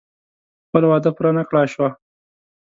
[0.67, 1.89] خپله وعده پوره نه کړای شوه.